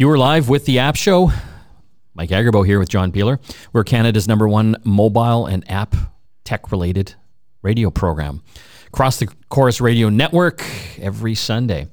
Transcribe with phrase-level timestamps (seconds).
[0.00, 1.30] You were live with the App Show.
[2.14, 3.38] Mike Agerbo here with John Biehler.
[3.74, 5.94] We're Canada's number one mobile and app
[6.42, 7.16] tech related
[7.60, 8.42] radio program.
[8.86, 10.64] Across the Corus Radio Network
[10.98, 11.86] every Sunday.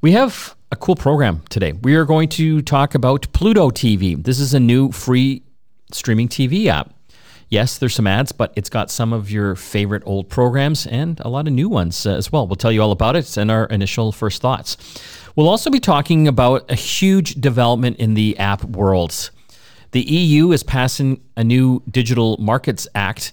[0.00, 1.72] We have a cool program today.
[1.74, 4.24] We are going to talk about Pluto TV.
[4.24, 5.42] This is a new free
[5.92, 6.94] streaming TV app.
[7.50, 11.28] Yes, there's some ads, but it's got some of your favorite old programs and a
[11.28, 12.46] lot of new ones uh, as well.
[12.46, 14.78] We'll tell you all about it and our initial first thoughts.
[15.36, 19.32] We'll also be talking about a huge development in the app worlds.
[19.90, 23.32] The EU is passing a new Digital Markets Act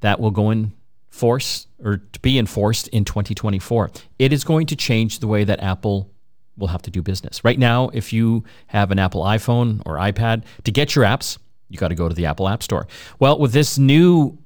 [0.00, 0.72] that will go in
[1.08, 3.90] force or to be enforced in 2024.
[4.18, 6.10] It is going to change the way that Apple
[6.58, 7.42] will have to do business.
[7.44, 11.38] Right now, if you have an Apple iPhone or iPad, to get your apps,
[11.70, 12.86] you got to go to the Apple App Store.
[13.18, 14.38] Well, with this new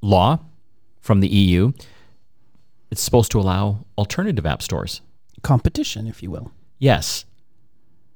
[0.00, 0.38] law
[1.02, 1.72] from the EU,
[2.90, 5.02] it's supposed to allow alternative app stores.
[5.42, 6.52] Competition, if you will.
[6.78, 7.24] Yes.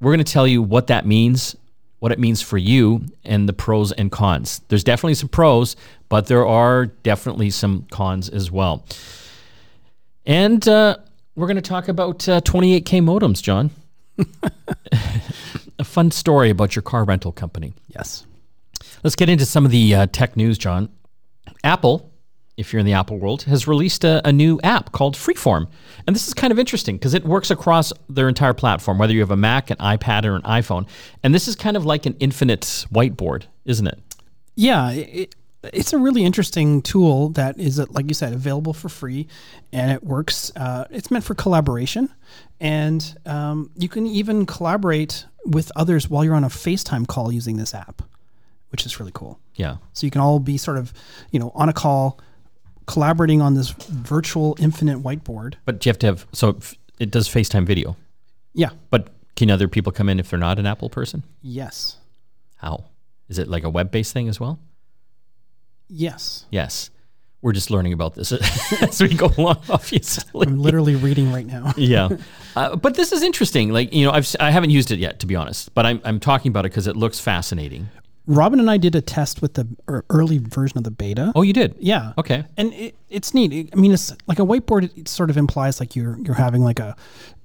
[0.01, 1.56] We're going to tell you what that means,
[1.98, 4.60] what it means for you, and the pros and cons.
[4.68, 5.76] There's definitely some pros,
[6.09, 8.85] but there are definitely some cons as well.
[10.26, 10.96] And uh,
[11.35, 13.70] we're going to talk about uh, 28K modems, John.
[15.79, 17.74] a fun story about your car rental company.
[17.88, 18.26] Yes.
[19.02, 20.88] Let's get into some of the uh, tech news, John.
[21.63, 22.10] Apple,
[22.57, 25.69] if you're in the Apple world, has released a, a new app called Freeform.
[26.07, 29.21] And this is kind of interesting because it works across their entire platform, whether you
[29.21, 30.87] have a Mac, an iPad, or an iPhone.
[31.23, 33.99] And this is kind of like an infinite whiteboard, isn't it?
[34.55, 34.91] Yeah.
[34.91, 35.35] It,
[35.73, 39.27] it's a really interesting tool that is, uh, like you said, available for free,
[39.73, 40.52] and it works.
[40.57, 42.10] Uh, it's meant for collaboration,
[42.60, 47.57] and um, you can even collaborate with others while you're on a FaceTime call using
[47.57, 48.02] this app,
[48.71, 49.41] which is really cool.
[49.55, 49.77] Yeah.
[49.93, 50.93] So you can all be sort of,
[51.30, 52.21] you know, on a call,
[52.87, 55.54] collaborating on this virtual infinite whiteboard.
[55.65, 56.59] But do you have to have, so
[56.99, 57.96] it does FaceTime video.
[58.52, 58.71] Yeah.
[58.91, 61.24] But can other people come in if they're not an Apple person?
[61.43, 61.96] Yes.
[62.57, 62.85] How?
[63.29, 64.59] Is it like a web based thing as well?
[65.88, 66.47] Yes.
[66.50, 66.91] Yes.
[67.42, 68.32] We're just learning about this
[68.82, 70.47] as we go along, obviously.
[70.47, 71.75] I'm literally reading right now.
[71.76, 72.08] yeah.
[72.56, 73.70] Uh, but this is interesting.
[73.70, 76.20] Like, you know, I've, I haven't used it yet, to be honest, but I'm, I'm
[76.20, 77.88] talking about it because it looks fascinating.
[78.26, 79.68] Robin and I did a test with the
[80.08, 81.32] early version of the beta.
[81.34, 81.76] Oh, you did?
[81.78, 82.14] Yeah.
[82.16, 82.44] Okay.
[82.56, 83.70] And it, it's neat.
[83.72, 84.96] I mean, it's like a whiteboard.
[84.96, 86.96] It sort of implies like you're you're having like a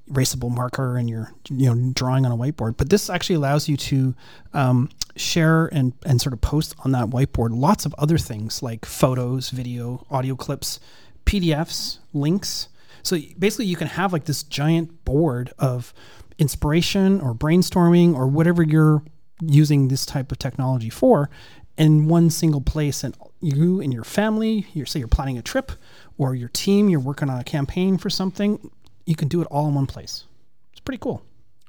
[0.09, 2.77] erasable marker and you're you know drawing on a whiteboard.
[2.77, 4.15] But this actually allows you to
[4.53, 8.85] um, share and and sort of post on that whiteboard lots of other things like
[8.85, 10.79] photos, video, audio clips,
[11.25, 12.69] PDFs, links.
[13.03, 15.93] So basically, you can have like this giant board of
[16.37, 19.03] inspiration or brainstorming or whatever you're
[19.41, 21.29] using this type of technology for
[21.77, 25.71] in one single place and you and your family you say you're planning a trip
[26.17, 28.69] or your team you're working on a campaign for something
[29.09, 30.25] you can do it all in one place.
[30.71, 31.23] It's pretty cool.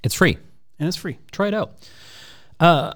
[0.04, 0.36] It's free.
[0.78, 1.18] And it's free.
[1.32, 1.72] Try it out.
[2.60, 2.92] Uh,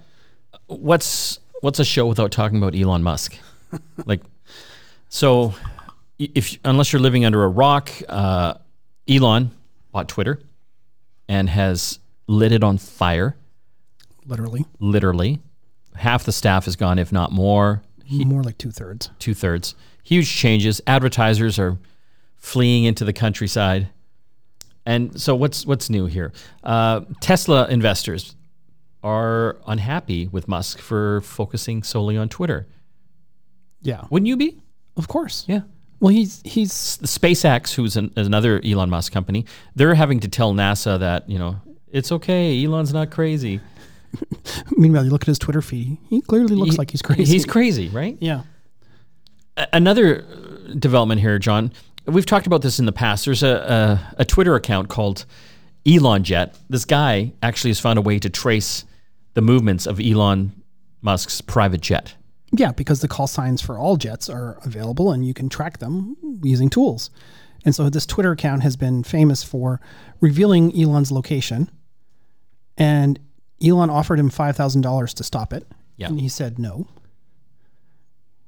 [0.67, 3.37] what's what's a show without talking about elon musk?
[4.07, 4.21] Like
[5.09, 5.55] so
[6.17, 8.55] if unless you're living under a rock uh,
[9.09, 9.51] elon
[9.91, 10.39] bought twitter
[11.29, 11.99] and has
[12.29, 13.35] lit it on fire
[14.27, 14.65] literally.
[14.81, 15.41] Literally.
[15.97, 17.83] Half the staff is gone, if not more.
[18.05, 19.11] He, more like two thirds.
[19.19, 19.75] Two thirds.
[20.03, 20.81] Huge changes.
[20.87, 21.79] Advertisers are
[22.37, 23.89] fleeing into the countryside.
[24.85, 26.33] And so, what's what's new here?
[26.63, 28.37] Uh, Tesla investors
[29.03, 32.67] are unhappy with Musk for focusing solely on Twitter.
[33.81, 34.61] Yeah, wouldn't you be?
[34.97, 35.45] Of course.
[35.49, 35.61] Yeah.
[36.01, 39.47] Well, he's he's SpaceX, who's an, another Elon Musk company.
[39.75, 41.57] They're having to tell NASA that you know
[41.91, 42.63] it's okay.
[42.63, 43.61] Elon's not crazy.
[44.77, 45.99] Meanwhile, you look at his Twitter feed.
[46.09, 47.25] He clearly looks he, like he's crazy.
[47.25, 48.17] He's crazy, right?
[48.21, 48.43] Yeah.
[49.73, 51.73] Another uh, development here, John.
[52.07, 53.25] We've talked about this in the past.
[53.25, 55.25] There's a, a, a Twitter account called
[55.87, 56.57] Elon Jet.
[56.69, 58.85] This guy actually has found a way to trace
[59.35, 60.53] the movements of Elon
[61.03, 62.15] Musk's private jet.
[62.53, 66.17] Yeah, because the call signs for all jets are available and you can track them
[66.43, 67.11] using tools.
[67.65, 69.81] And so this Twitter account has been famous for
[70.21, 71.71] revealing Elon's location.
[72.77, 73.19] And
[73.63, 75.67] Elon offered him $5,000 to stop it.
[75.97, 76.09] Yeah.
[76.09, 76.87] And he said no.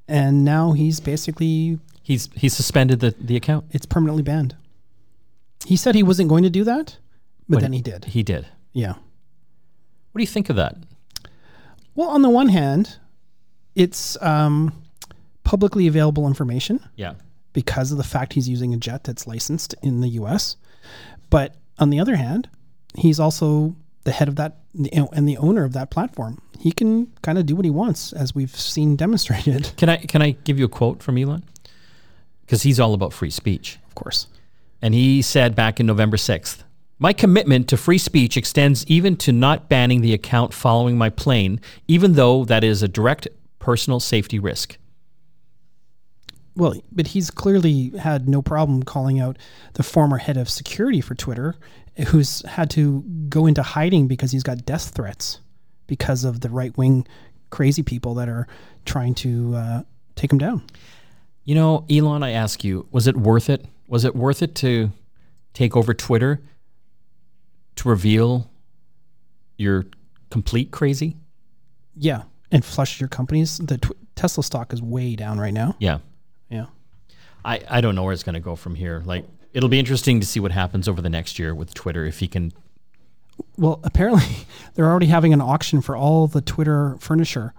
[0.08, 3.66] And now he's basically he's he's suspended the, the account.
[3.72, 4.54] It's permanently banned.
[5.64, 6.96] He said he wasn't going to do that,
[7.48, 8.04] but, But then he did.
[8.06, 8.46] He did.
[8.72, 8.92] Yeah.
[8.92, 10.76] What do you think of that?
[11.96, 12.98] Well, on the one hand,
[13.74, 14.82] it's um,
[15.44, 16.80] publicly available information.
[16.94, 17.14] Yeah.
[17.52, 20.56] Because of the fact he's using a jet that's licensed in the U.S.
[21.30, 22.48] But on the other hand,
[22.96, 23.74] he's also
[24.06, 26.40] the head of that you know, and the owner of that platform.
[26.58, 29.72] He can kind of do what he wants, as we've seen demonstrated.
[29.76, 31.44] Can I can I give you a quote from Elon?
[32.40, 34.28] Because he's all about free speech, of course.
[34.80, 36.64] And he said back in November sixth
[36.98, 41.60] My commitment to free speech extends even to not banning the account following my plane,
[41.86, 44.78] even though that is a direct personal safety risk.
[46.54, 49.36] Well, but he's clearly had no problem calling out
[49.74, 51.56] the former head of security for Twitter,
[52.08, 55.40] who's had to go into hiding because he's got death threats
[55.86, 57.06] because of the right wing
[57.50, 58.46] crazy people that are
[58.84, 59.82] trying to uh,
[60.14, 60.62] take him down.
[61.44, 63.64] You know, Elon, I ask you, was it worth it?
[63.88, 64.90] Was it worth it to
[65.54, 66.42] take over Twitter
[67.76, 68.50] to reveal
[69.56, 69.86] your
[70.30, 71.16] complete crazy?
[71.94, 73.58] Yeah, and flush your companies.
[73.58, 75.76] The tw- Tesla stock is way down right now.
[75.78, 75.98] Yeah.
[76.50, 76.66] Yeah.
[77.44, 79.02] I, I don't know where it's going to go from here.
[79.04, 79.24] Like,
[79.56, 82.28] it'll be interesting to see what happens over the next year with Twitter if he
[82.28, 82.52] can.
[83.56, 87.54] Well, apparently they're already having an auction for all the Twitter furniture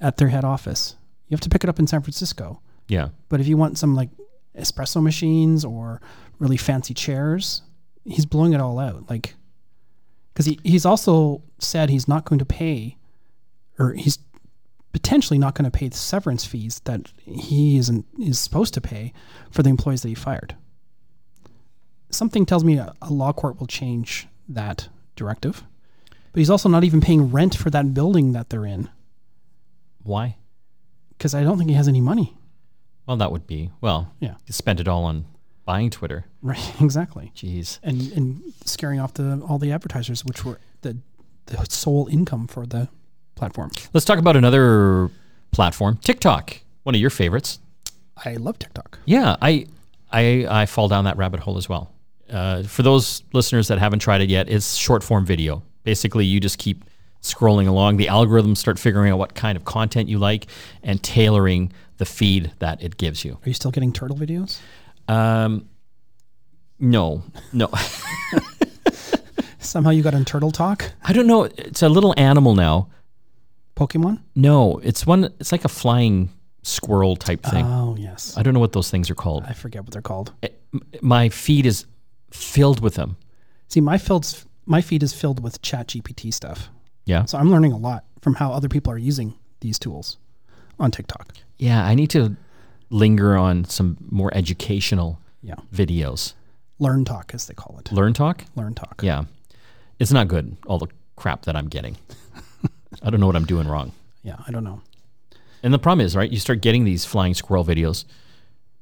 [0.00, 0.96] at their head office.
[1.28, 2.62] You have to pick it up in San Francisco.
[2.88, 3.08] Yeah.
[3.28, 4.08] But if you want some like
[4.58, 6.00] espresso machines or
[6.38, 7.60] really fancy chairs,
[8.06, 9.10] he's blowing it all out.
[9.10, 9.34] Like,
[10.32, 12.96] because he, he's also said he's not going to pay,
[13.78, 14.18] or he's
[14.92, 19.12] potentially not going to pay the severance fees that he isn't is supposed to pay
[19.50, 20.56] for the employees that he fired.
[22.10, 25.62] Something tells me a, a law court will change that directive.
[26.32, 28.88] But he's also not even paying rent for that building that they're in
[30.02, 30.36] Why?
[31.10, 32.34] because I don't think he has any money.
[33.06, 34.34] Well, that would be, well, Yeah.
[34.44, 35.24] he spent it all on
[35.64, 36.26] buying Twitter.
[36.42, 37.32] Right, exactly.
[37.34, 37.78] Jeez.
[37.82, 40.98] and and scaring off the all the advertisers, which were the
[41.46, 42.88] the sole income for the
[43.34, 43.70] platform.
[43.94, 45.10] Let's talk about another
[45.52, 47.60] platform, TikTok, one of your favorites.
[48.24, 48.98] I love TikTok.
[49.04, 49.66] Yeah, I,
[50.10, 51.92] I, I fall down that rabbit hole as well.
[52.30, 55.62] Uh, for those listeners that haven't tried it yet, it's short form video.
[55.84, 56.84] Basically, you just keep
[57.22, 57.96] scrolling along.
[57.96, 60.46] The algorithms start figuring out what kind of content you like
[60.82, 63.32] and tailoring the feed that it gives you.
[63.34, 64.58] Are you still getting turtle videos?
[65.08, 65.68] Um,
[66.78, 67.70] no, no,
[69.58, 71.44] Somehow you got on Turtle Talk, I don't know.
[71.44, 72.88] It's a little animal now.
[73.76, 74.20] Pokemon.
[74.34, 75.24] No, it's one.
[75.40, 76.30] It's like a flying
[76.62, 77.64] squirrel type thing.
[77.66, 79.44] Oh yes, I don't know what those things are called.
[79.46, 80.32] I forget what they're called.
[80.42, 80.60] It-
[81.00, 81.86] my feed is
[82.36, 83.16] filled with them.
[83.68, 86.68] See, my field's my feed is filled with Chat GPT stuff,
[87.04, 87.24] Yeah.
[87.24, 90.18] so I'm learning a lot from how other people are using these tools
[90.80, 91.34] on TikTok.
[91.58, 92.36] Yeah, I need to
[92.90, 96.34] linger on some more educational Yeah, videos.
[96.80, 97.90] Learn Talk as they call it.
[97.92, 98.44] Learn talk?
[98.56, 99.00] Learn Talk.
[99.02, 99.24] Yeah.
[99.98, 101.96] It's not good, all the crap that I'm getting.
[103.02, 103.92] I don't know what I'm doing wrong.
[104.22, 104.82] Yeah, I don't know.
[105.62, 108.04] And the problem is, right, you start getting these flying squirrel videos,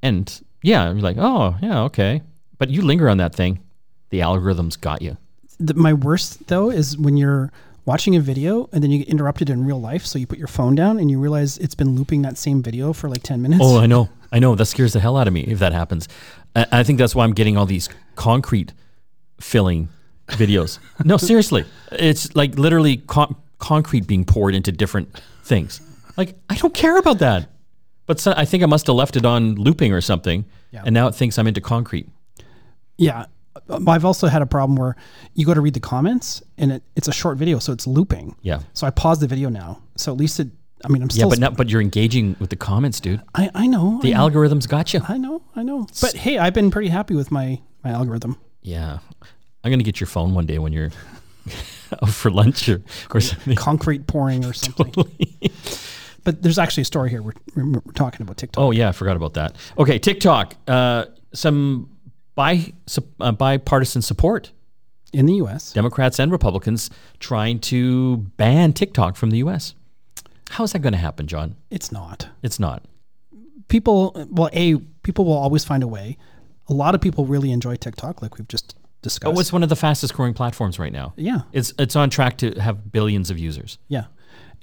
[0.03, 2.23] and yeah, you're like, oh, yeah, okay.
[2.65, 3.61] But you linger on that thing,
[4.09, 5.19] the algorithms got you.
[5.61, 7.53] the, my worst though is when you're
[7.85, 10.07] watching a video and then you get interrupted in real life.
[10.07, 12.95] So you put your phone down and you realize it's been looping that same video
[12.95, 13.61] for like 10 minutes.
[13.63, 14.09] Oh, I know.
[14.33, 14.55] I know.
[14.55, 16.09] That scares the hell out of me if that happens.
[16.57, 18.73] I, I think that's why I'm getting all these concrete
[19.43, 19.91] filling
[20.29, 20.79] videos.
[21.05, 21.67] no, seriously.
[21.93, 25.83] It's like literally con- concrete being poured into different things.
[26.17, 27.51] Like, I don't care about that.
[28.07, 30.47] But so, I think I must have left it on looping or something.
[30.71, 30.83] Yeah.
[30.87, 32.09] And now it thinks I'm into concrete.
[32.96, 33.26] Yeah.
[33.87, 34.96] I've also had a problem where
[35.35, 37.58] you go to read the comments and it, it's a short video.
[37.58, 38.35] So it's looping.
[38.43, 38.61] Yeah.
[38.73, 39.81] So I pause the video now.
[39.96, 40.49] So at least it,
[40.85, 41.29] I mean, I'm still.
[41.29, 43.23] Yeah, but not, but you're engaging with the comments, dude.
[43.35, 45.00] I, I know, The I know, algorithms got you.
[45.08, 45.87] I know, I know.
[46.00, 48.37] But hey, I've been pretty happy with my, my algorithm.
[48.62, 48.99] Yeah.
[49.62, 50.91] I'm going to get your phone one day when you're
[52.02, 52.82] out for lunch or,
[53.15, 53.55] or something.
[53.56, 54.93] Concrete pouring or something.
[56.24, 57.22] But there's actually a story here.
[57.22, 58.63] We're, we're, we're talking about TikTok.
[58.63, 59.56] Oh yeah, I forgot about that.
[59.79, 60.55] Okay, TikTok.
[60.67, 61.94] Uh, some
[62.86, 64.53] sup- uh, bipartisan support.
[65.12, 65.72] In the US.
[65.72, 69.74] Democrats and Republicans trying to ban TikTok from the U.S.
[70.50, 71.55] How is that going to happen, John?
[71.70, 72.29] It's not.
[72.43, 72.82] It's not.
[73.69, 76.17] people well a people will always find a way
[76.69, 79.69] a lot of people really enjoy tiktok like we've just discussed Oh, it's one of
[79.69, 81.12] the fastest growing platforms right now.
[81.17, 83.79] yeah It's it's on track to have billions of users.
[83.88, 84.06] yeah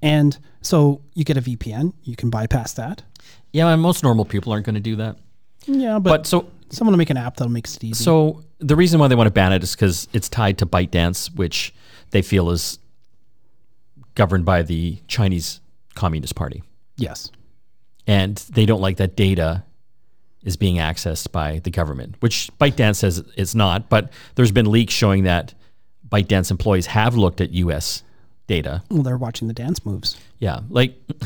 [0.03, 3.03] and so you get a vpn you can bypass that
[3.53, 5.17] Yeah, and most normal people aren't going to do that.
[5.65, 8.75] yeah but, But so someone will make an app that makes it easy So the
[8.75, 11.73] reason why they want to ban it is because it's tied to ByteDance, which
[12.11, 12.79] they feel is
[14.15, 15.59] governed by the Chinese
[15.95, 16.63] Communist Party,
[16.97, 17.31] yes
[18.07, 19.63] and they don't like that data
[20.43, 23.89] is being accessed by the government, which ByteDance says it's not.
[23.89, 25.53] But there's been leaks showing that
[26.09, 28.01] ByteDance employees have looked at U.S.
[28.47, 28.81] data.
[28.89, 30.97] well they're watching the dance moves Yeah, like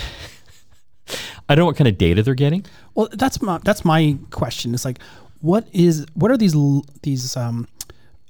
[1.47, 2.65] I don't know what kind of data they're getting.
[2.93, 4.99] well that's my that's my question is like
[5.45, 6.55] what is what are these
[7.03, 7.67] these um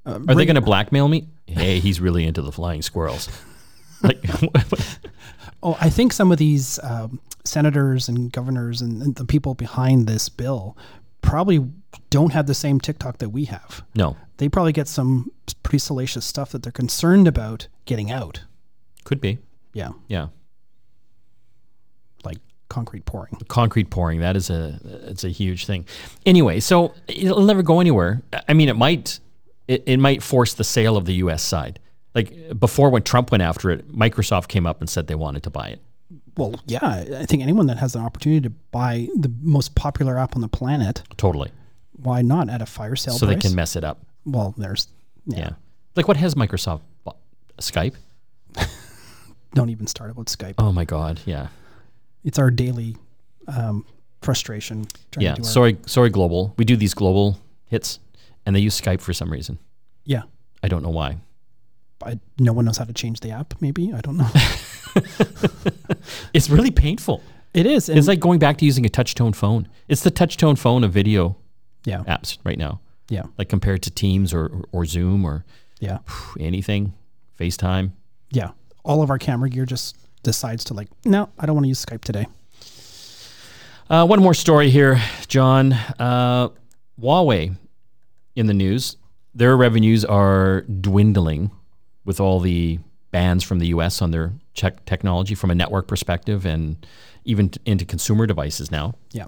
[0.05, 1.27] uh, Are they going to blackmail me?
[1.47, 3.29] Hey, he's really into the flying squirrels.
[4.03, 4.23] Like,
[5.63, 10.05] Oh, I think some of these um, senators and governors and, and the people behind
[10.05, 10.77] this bill
[11.21, 11.65] probably
[12.11, 13.83] don't have the same TikTok that we have.
[13.95, 15.31] No, They probably get some
[15.63, 18.43] pretty salacious stuff that they're concerned about getting out.
[19.05, 19.39] could be.
[19.73, 20.27] Yeah, Yeah.
[22.69, 23.35] Concrete pouring.
[23.47, 25.85] concrete pouring that is a it's a huge thing
[26.25, 29.19] anyway so it'll never go anywhere i mean it might
[29.67, 31.79] it, it might force the sale of the us side
[32.15, 35.49] like before when trump went after it microsoft came up and said they wanted to
[35.49, 35.79] buy it
[36.37, 40.35] Well, yeah, I think anyone that has an opportunity to buy the most popular app
[40.35, 41.51] on the planet, totally
[41.93, 43.35] why not at a fire sale so price?
[43.37, 44.87] they can mess it up Well, there's
[45.27, 45.37] yeah.
[45.39, 45.49] yeah
[45.95, 47.17] like what has microsoft bought?
[47.61, 47.93] skype
[49.53, 50.55] Don't even start about Skype.
[50.57, 51.47] oh my god yeah
[52.25, 52.97] It's our daily
[53.47, 53.85] um,
[54.21, 54.87] frustration.
[55.11, 57.99] Trying yeah to do our, sorry sorry global we do these global hits
[58.45, 59.57] and they use skype for some reason
[60.03, 60.23] yeah.
[60.61, 61.17] i don't know why
[62.03, 63.55] I, no one knows how to change the app.
[63.61, 64.27] Maybe I don't know.
[66.33, 67.87] it's really painful it is.
[67.87, 70.83] It's like going back to using a touch tone phone it's the touch tone phone
[70.83, 71.37] of video
[71.85, 75.45] yeah, apps right now yeah, like compared to Teams or or Zoom or
[75.79, 75.99] yeah,
[76.39, 76.93] anything,
[77.39, 77.91] FaceTime.
[78.31, 78.51] yeah.
[78.83, 81.83] All of our camera gear just decides to like, no, I don't want to use
[81.83, 82.27] Skype today.
[83.89, 85.73] Uh, one more story here, John.
[85.73, 86.49] Uh,
[86.99, 87.55] Huawei
[88.35, 88.97] in the news.
[89.33, 91.51] Their revenues are dwindling
[92.03, 92.79] with all the
[93.11, 94.01] bans from the U.S.
[94.01, 96.85] on their check technology from a network perspective and
[97.25, 98.93] even t- into consumer devices now.
[99.11, 99.27] Yeah,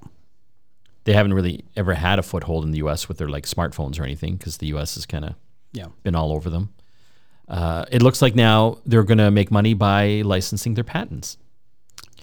[1.03, 3.07] They haven't really ever had a foothold in the U.S.
[3.07, 4.95] with their like smartphones or anything because the U.S.
[4.95, 5.35] has kind of
[5.71, 5.87] yeah.
[6.03, 6.73] been all over them.
[7.47, 11.37] Uh, it looks like now they're going to make money by licensing their patents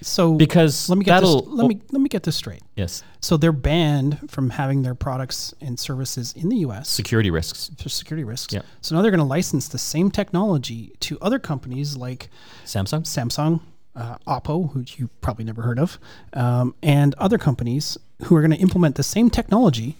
[0.03, 2.63] So because let me get this, let me let me get this straight.
[2.77, 6.89] yes So they're banned from having their products and services in the U.S.
[6.91, 7.71] security risks.
[7.79, 8.53] for security risks.
[8.53, 8.63] Yeah.
[8.83, 12.29] So now they're going to license the same technology to other companies like
[12.67, 13.03] Samsung.
[13.05, 13.61] Samsung,
[13.97, 15.99] uh, Oppo, who you probably never heard of,
[16.35, 19.97] um, and other companies who are going to implement the same technology.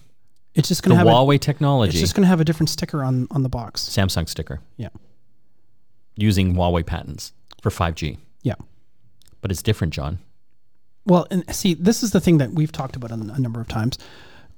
[0.55, 3.03] It's just going to have a, Huawei it's just going to have a different sticker
[3.03, 3.83] on on the box.
[3.89, 4.89] Samsung sticker, Yeah.
[6.17, 8.19] Using Huawei patents for 5G.
[8.43, 8.55] Yeah.
[9.41, 10.19] But it's different, John.
[11.07, 13.69] Well, and see, this is the thing that we've talked about a, a number of
[13.69, 13.99] times.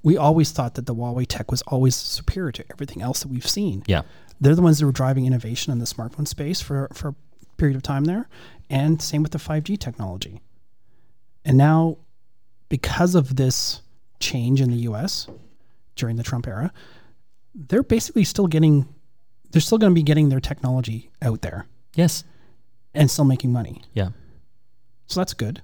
[0.02, 3.46] We always thought that the Huawei tech was always superior to everything else that we've
[3.46, 3.82] seen.
[3.86, 4.02] Yeah.
[4.40, 7.14] They're the ones that were driving innovation in the smartphone space for, for a
[7.56, 8.28] period of time there.
[8.70, 10.40] And same with the 5G technology.
[11.44, 11.98] And now,
[12.68, 13.80] because of this
[14.20, 15.28] change in the US
[15.94, 16.72] during the Trump era,
[17.54, 18.86] they're basically still getting,
[19.50, 22.24] they're still going to be getting their technology out there Yes.
[22.94, 23.82] and still making money.
[23.94, 24.08] Yeah.
[25.06, 25.62] So that's good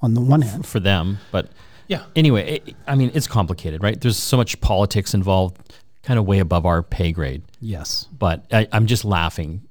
[0.00, 0.66] on the one hand.
[0.66, 1.50] For them, but
[1.88, 2.04] Yeah.
[2.14, 4.00] anyway, it, I mean, it's complicated, right?
[4.00, 5.56] There's so much politics involved,
[6.02, 7.42] kind of way above our pay grade.
[7.60, 8.06] Yes.
[8.16, 9.62] But I, I'm just laughing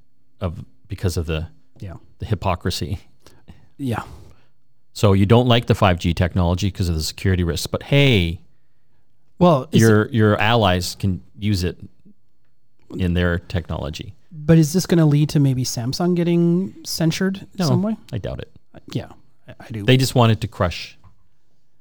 [0.42, 1.48] of because of the
[1.80, 1.96] Yeah.
[2.20, 3.00] the hypocrisy.
[3.78, 4.04] Yeah.
[4.94, 8.40] So you don't like the 5G technology because of the security risks, but hey,
[9.40, 11.78] Well, is it- your your allies can use it
[12.98, 14.14] in their technology.
[14.32, 17.66] but is this going to lead to maybe Samsung getting censured No.
[17.66, 17.98] some way?
[18.14, 18.52] I doubt it.
[18.92, 19.08] Yeah,
[19.48, 19.84] I, do.
[19.84, 20.98] They just wanted to crush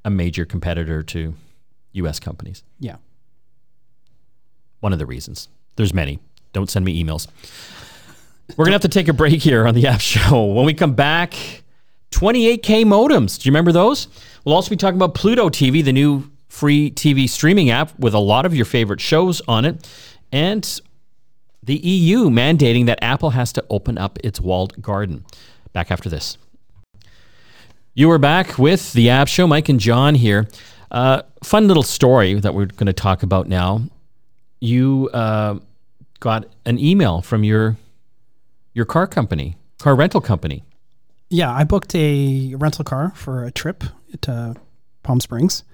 [0.04, 1.34] a major competitor to
[1.92, 2.20] U.S.
[2.20, 2.62] companies.
[2.78, 2.96] yeah.
[4.80, 5.48] One of the reasons.
[5.76, 6.18] There's many.
[6.52, 7.26] Don't send me emails.
[8.56, 10.44] We're gonna have to take a break here on the app show.
[10.44, 11.32] When we come back,
[12.10, 13.40] 28k modems.
[13.40, 14.08] Do you remember those?
[14.44, 18.18] We'll also be talking about Pluto TV, the new free TV streaming app with a
[18.18, 19.88] lot of your favorite shows on it,
[20.30, 20.80] and
[21.64, 25.24] the EU mandating that Apple has to open up its walled garden.
[25.72, 26.36] Back after this.
[27.94, 29.46] You are back with the App Show.
[29.46, 30.48] Mike and John here.
[30.90, 33.82] Uh, fun little story that we're going to talk about now.
[34.60, 35.58] You uh,
[36.20, 37.76] got an email from your
[38.72, 40.64] your car company, car rental company.
[41.30, 43.84] Yeah, I booked a rental car for a trip
[44.22, 44.56] to
[45.02, 45.64] Palm Springs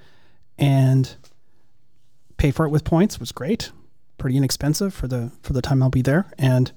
[0.59, 1.17] and
[2.37, 3.15] paid for it with points.
[3.17, 3.73] It was great.
[4.21, 6.27] Pretty inexpensive for the for the time I'll be there.
[6.39, 6.71] And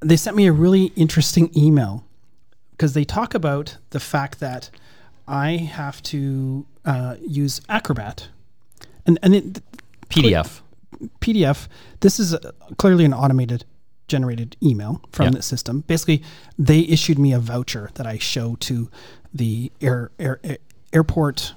[0.00, 2.04] they sent me a really interesting email
[2.72, 4.70] because they talk about the fact that
[5.28, 8.28] I have to uh, use Acrobat.
[9.06, 9.62] And and it,
[10.08, 10.60] PDF.
[11.20, 11.68] PDF.
[12.00, 13.64] This is uh clearly an automated
[14.08, 15.30] generated email from Yeah.
[15.32, 15.84] the system.
[15.86, 16.22] Basically,
[16.58, 18.90] they issued me a voucher that I show to
[19.32, 20.58] the air, air, air-
[20.92, 21.54] airport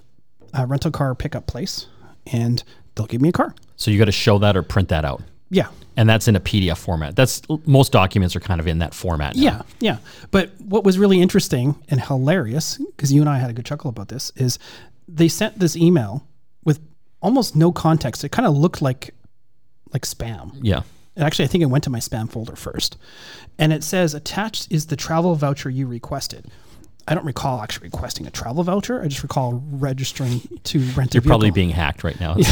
[0.58, 1.88] uh, rental car pickup place,
[2.32, 2.64] and
[2.96, 3.54] they'll give me a car.
[3.78, 6.40] So you got to show that or print that out, Yeah, and that's in a
[6.40, 7.16] PDF format.
[7.16, 9.36] That's most documents are kind of in that format.
[9.36, 9.42] Now.
[9.42, 9.98] yeah, yeah.
[10.32, 13.90] But what was really interesting and hilarious, because you and I had a good chuckle
[13.90, 14.60] about this, is
[15.08, 16.28] they sent this email
[16.64, 16.80] with
[17.22, 18.24] almost no context.
[18.24, 19.14] It kind of looked like
[19.94, 20.58] like spam.
[20.62, 20.82] Yeah.
[21.16, 22.98] And actually, I think it went to my spam folder first.
[23.58, 26.46] And it says, attached is the travel voucher you requested.
[27.08, 29.02] I don't recall actually requesting a travel voucher.
[29.02, 31.56] I just recall registering to rent a You're probably vehicle.
[31.56, 32.36] being hacked right now.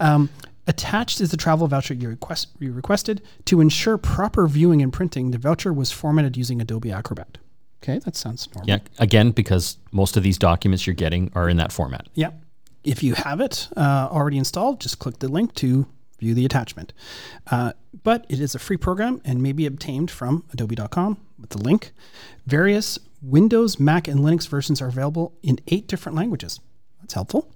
[0.00, 0.30] Um,
[0.66, 5.32] attached is the travel voucher you request you requested to ensure proper viewing and printing.
[5.32, 7.38] The voucher was formatted using Adobe Acrobat.
[7.82, 8.68] Okay, that sounds normal.
[8.68, 8.78] yeah.
[8.98, 12.06] Again, because most of these documents you're getting are in that format.
[12.14, 12.30] Yeah.
[12.84, 15.86] If you have it uh, already installed, just click the link to
[16.20, 16.92] view the attachment.
[17.50, 21.58] Uh, but it is a free program and may be obtained from adobe.com with the
[21.58, 21.92] link.
[22.46, 26.60] Various Windows, Mac, and Linux versions are available in eight different languages.
[27.00, 27.50] That's helpful.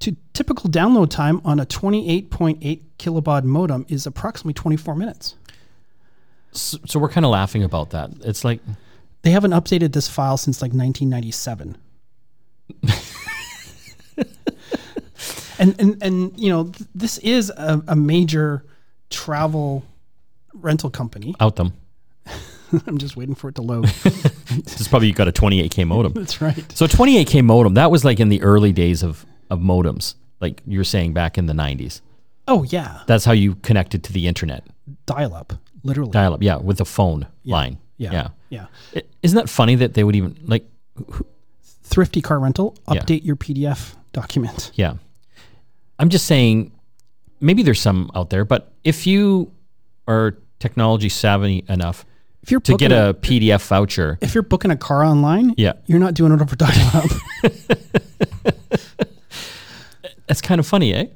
[0.00, 5.36] To typical download time on a 28.8 kilobaud modem is approximately 24 minutes.
[6.52, 8.10] So, so we're kind of laughing about that.
[8.20, 8.60] It's like,
[9.22, 11.76] They haven't updated this file since like 1997.
[15.58, 18.64] and, and and you know th- this is a, a major
[19.10, 19.84] travel
[20.54, 21.34] rental company.
[21.40, 21.72] out them.
[22.86, 23.84] I'm just waiting for it to load.
[24.54, 26.12] This is probably you got a 28k modem.
[26.14, 26.64] That's right.
[26.76, 30.78] So 28k modem, that was like in the early days of of modems, like you
[30.78, 32.00] were saying back in the 90s.
[32.46, 34.64] Oh yeah, That's how you connected to the internet.
[35.06, 36.12] dial up, literally.
[36.12, 37.78] Dial up, yeah, with a phone line.
[37.96, 38.28] yeah, yeah.
[38.50, 38.66] yeah.
[38.94, 40.66] I- Isn't that funny that they would even like
[41.82, 42.76] Thrifty car rental.
[42.90, 43.00] Yeah.
[43.00, 44.70] Update your PDF document.
[44.74, 44.94] Yeah.
[45.98, 46.72] I'm just saying,
[47.40, 49.52] maybe there's some out there, but if you
[50.08, 52.04] are technology savvy enough
[52.44, 55.98] If you're to get a PDF voucher, if you're booking a car online, yeah, you're
[55.98, 57.10] not doing it over dial up.
[60.26, 61.06] that's kind of funny, eh?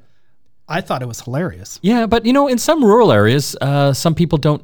[0.68, 1.78] I thought it was hilarious.
[1.82, 4.62] Yeah, but you know, in some rural areas, uh, some people don't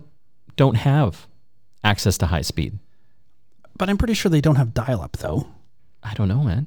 [0.56, 1.26] don't have
[1.82, 2.78] access to high speed.
[3.76, 5.46] But I'm pretty sure they don't have dial up though.
[6.02, 6.66] I don't know, man.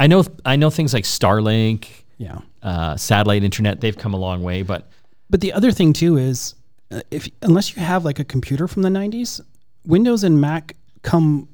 [0.00, 1.86] I know I know things like Starlink,
[2.18, 2.40] Yeah.
[2.64, 3.80] uh, satellite internet.
[3.80, 4.90] They've come a long way, but
[5.30, 6.56] But the other thing too is,
[7.10, 9.40] if unless you have like a computer from the '90s,
[9.86, 11.48] Windows and Mac come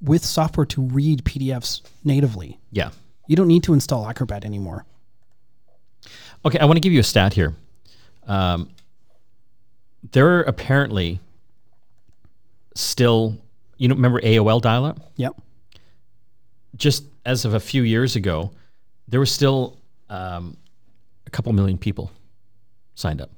[0.00, 2.58] with software to read PDFs natively.
[2.70, 2.90] yeah.
[3.26, 4.84] You don't need to install Acrobat anymore.
[6.44, 7.54] Okay, I want to give you a stat here.
[8.26, 8.68] Um,
[10.12, 11.20] there are apparently
[12.74, 13.38] still,
[13.78, 15.10] you know, remember AOL dial-up?
[15.16, 15.40] Yep.
[16.76, 18.50] Just as of a few years ago,
[19.08, 19.78] there were still
[20.10, 20.58] um,
[21.26, 22.10] a couple million people
[22.94, 23.30] signed up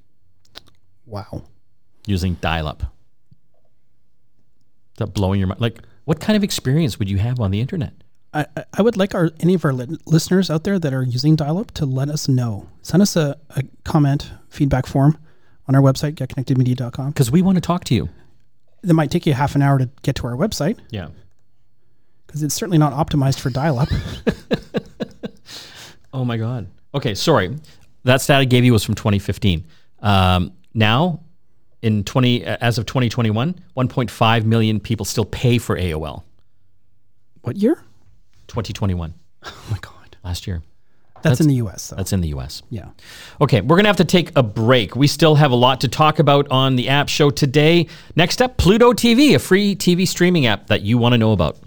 [1.06, 1.44] Wow.
[2.06, 2.82] using dial-up.
[2.82, 2.88] Is
[4.98, 5.60] that blowing your mind?
[5.60, 7.92] Like, what kind of experience would you have on the internet?
[8.34, 11.36] I, I- would like our any of our li- listeners out there that are using
[11.36, 12.68] dial-up to let us know.
[12.82, 15.16] Send us a, a comment feedback form
[15.68, 17.10] on our website getconnectedmedia.com.
[17.10, 18.08] Because we want to talk to you.
[18.82, 21.08] It might take you half an hour to get to our website Yeah.
[22.26, 23.88] because it's certainly not optimized for dial-up.
[26.12, 26.68] Oh my God.
[26.94, 27.54] Okay, sorry.
[28.04, 29.66] That stat I gave you was from 2015.
[30.00, 31.20] Um, now,
[31.82, 36.22] in 20 as of 2021, 1.5 million people still pay for AOL.
[37.42, 37.74] what year?
[38.48, 40.16] 2021, Oh my god.
[40.24, 40.62] last year.
[41.22, 41.88] That's, in the U.S.
[41.88, 41.96] though.
[41.96, 42.62] That's in the U.S.
[42.70, 42.90] yeah.
[43.40, 44.94] Okay, we're gonna have to take a break.
[44.94, 47.88] We still have a lot to talk about on the app show today.
[48.14, 51.58] Next up, Pluto TV, a free TV streaming app that you want to know about.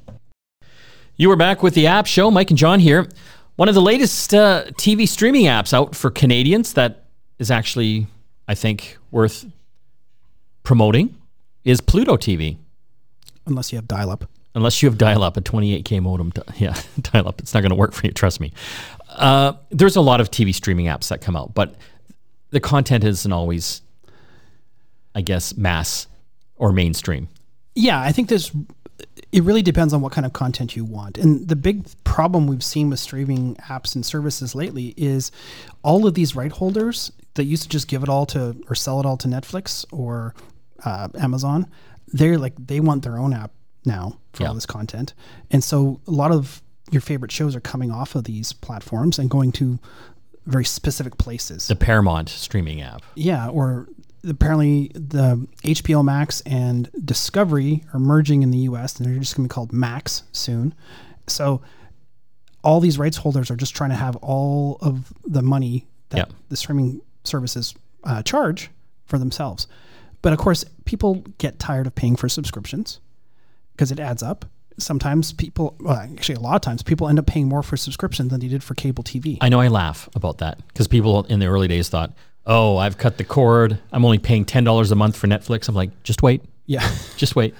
[1.18, 2.32] You are back with the app show.
[2.32, 3.10] Mike and John here.
[3.58, 7.04] One of the latest uh, TV streaming apps out for Canadians that
[7.40, 8.08] is actually,
[8.48, 9.46] I think, worth
[10.64, 11.16] promoting
[11.64, 12.58] is Pluto TV.
[13.46, 14.30] Unless you have dial-up.
[14.56, 16.34] Unless you have dial up, a 28K modem.
[16.58, 17.40] Yeah, dial up.
[17.40, 18.52] It's not going to work for you, trust me.
[19.10, 21.76] Uh, there's a lot of TV streaming apps that come out, but
[22.52, 23.82] the content isn't always,
[25.16, 26.08] I guess, mass
[26.58, 27.28] or mainstream.
[27.76, 28.52] Yeah, I think there's.
[29.32, 31.18] It really depends on what kind of content you want.
[31.18, 35.32] And the big problem we've seen with streaming apps and services lately is
[35.84, 39.00] all of these right holders that used to just give it all to or sell
[39.00, 40.36] it all to Netflix or
[40.86, 41.68] uh, Amazon.
[42.08, 43.52] They're like they want their own app
[43.86, 44.50] now for Yeah.
[44.50, 45.14] all this content,
[45.52, 49.30] and so a lot of your favorite shows are coming off of these platforms and
[49.30, 49.80] going to
[50.48, 51.68] very specific places.
[51.68, 53.04] The Paramount streaming app.
[53.16, 53.88] Yeah, or
[54.28, 59.48] apparently the HBO Max and Discovery are merging in the US and they're just going
[59.48, 60.74] to be called Max soon.
[61.28, 61.62] So
[62.64, 66.58] all these rights holders are just trying to have all of the money that the
[66.58, 68.70] streaming services uh, charge
[69.06, 69.68] for themselves.
[70.22, 73.00] But of course, people get tired of paying for subscriptions
[73.74, 74.46] because it adds up.
[74.78, 78.30] Sometimes people, well, actually, a lot of times, people end up paying more for subscription
[78.30, 79.38] than they did for cable TV.
[79.42, 82.14] I know I laugh about that because people in the early days thought,
[82.46, 83.78] oh, I've cut the cord.
[83.92, 85.68] I'm only paying $10 a month for Netflix.
[85.68, 86.44] I'm like, just wait.
[86.66, 86.90] yeah.
[87.18, 87.54] Just wait.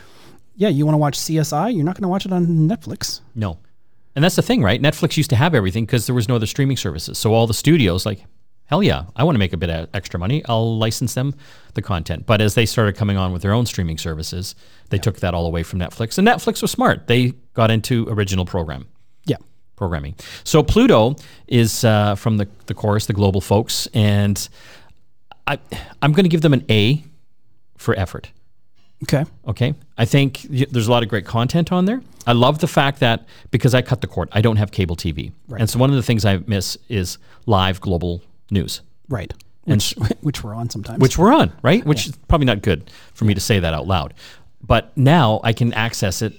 [0.56, 1.76] yeah, you want to watch CSI?
[1.76, 3.20] You're not going to watch it on Netflix.
[3.36, 3.60] No.
[4.16, 4.82] And that's the thing, right?
[4.82, 7.18] Netflix used to have everything because there was no other streaming services.
[7.18, 8.24] So all the studios, like,
[8.70, 10.44] hell yeah, I want to make a bit of extra money.
[10.48, 11.34] I'll license them
[11.74, 12.26] the content.
[12.28, 14.54] But as they started coming on with their own streaming services,
[14.90, 16.18] they took that all away from Netflix.
[16.18, 17.08] And Netflix was smart.
[17.08, 18.88] They got into original program
[19.26, 19.38] Yeah.
[19.76, 20.16] programming.
[20.44, 21.16] So Pluto
[21.48, 24.48] is uh, from the the Corus, the global folks, and
[25.48, 25.58] I
[26.02, 27.04] I'm going to give them an A
[27.78, 28.30] for effort.
[29.04, 29.24] Okay.
[29.48, 29.74] Okay.
[29.98, 32.02] I think there's a lot of great content on there.
[32.28, 35.32] I love the fact that because I cut the cord, I don't have cable TV.
[35.48, 35.62] Right.
[35.62, 39.34] And so one of the things I miss is live global news, Right.
[39.66, 41.00] Which which we're on sometimes.
[41.00, 41.86] which we're on, right?
[41.86, 44.14] Which is probably not good for me to say that out loud.
[44.62, 46.34] But now I can access it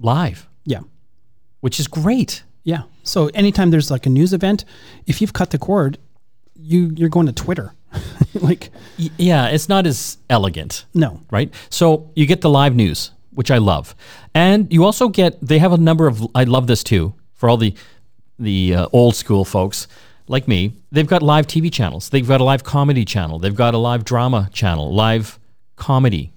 [0.00, 0.80] live, yeah.
[1.60, 2.42] which is great.
[2.64, 2.82] Yeah.
[3.02, 4.64] So anytime there's like a news event,
[5.06, 5.98] if you've cut the cord,
[6.54, 7.74] you you're going to Twitter.
[8.34, 10.84] like yeah, it's not as elegant.
[10.94, 11.20] no.
[11.30, 11.52] right?
[11.70, 13.94] So you get the live news, which I love,
[14.34, 15.38] and you also get.
[15.40, 16.26] They have a number of.
[16.34, 17.74] I love this too for all the
[18.38, 19.88] the uh, old school folks
[20.28, 20.72] like me.
[20.92, 22.10] They've got live TV channels.
[22.10, 23.38] They've got a live comedy channel.
[23.38, 24.94] They've got a live drama channel.
[24.94, 25.38] Live
[25.76, 26.32] comedy.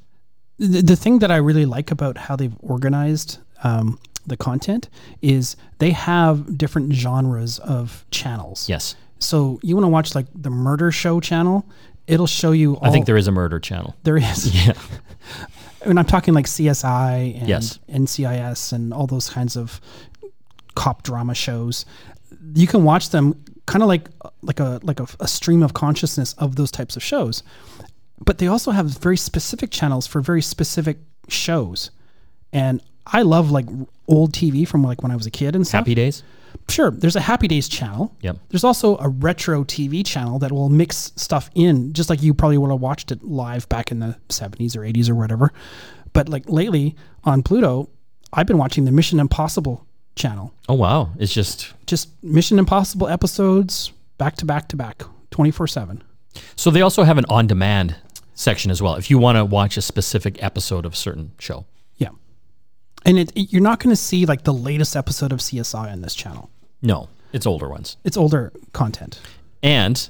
[0.57, 4.89] The, the thing that I really like about how they've organized um, the content
[5.21, 8.69] is they have different genres of channels.
[8.69, 11.65] Yes, So you want to watch like the murder show channel,
[12.07, 13.95] it'll show you all I think there is a murder channel.
[14.03, 14.53] there is.
[14.67, 14.73] Yeah,
[15.83, 17.79] And I'm talking like CSI and Yes.
[17.89, 19.81] NCIS and all those kinds of
[20.75, 21.85] cop drama shows.
[22.53, 24.09] You can watch them kind of like
[24.41, 27.43] like a like a, a stream of consciousness of those types of shows.
[28.23, 30.97] But they also have very specific channels for very specific
[31.27, 31.89] shows.
[32.53, 33.65] And I love like
[34.07, 35.79] old TV from like when I was a kid and stuff.
[35.79, 36.23] Happy Days.
[36.69, 38.15] Sure, there's a Happy Days channel.
[38.21, 38.37] Yep.
[38.49, 42.57] There's also a retro TV channel that will mix stuff in, just like you probably
[42.57, 45.51] would have watched it live back in the 70s or 80s or whatever.
[46.13, 47.89] But like lately on Pluto,
[48.33, 50.53] I've been watching the Mission Impossible channel.
[50.69, 56.03] Oh wow, it's just Just Mission Impossible episodes back to back to back, 24 7.
[56.55, 56.69] so.
[56.71, 57.95] They also have an on-demand
[58.33, 58.95] section as well.
[58.95, 61.65] If you want to watch a specific episode of a certain show.
[61.97, 62.09] Yeah.
[63.05, 66.01] And it, it- you're not going to see like the latest episode of CSI on
[66.01, 66.49] this channel.
[66.81, 67.97] No, it's older ones.
[68.03, 69.19] It's older content.
[69.63, 70.07] And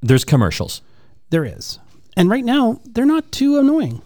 [0.00, 0.82] there's commercials.
[1.30, 1.78] There is.
[2.16, 4.02] And right now, they're not too annoying.